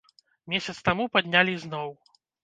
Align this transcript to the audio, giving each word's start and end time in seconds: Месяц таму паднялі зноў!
Месяц 0.53 0.73
таму 0.87 1.05
паднялі 1.17 1.53
зноў! 1.65 1.93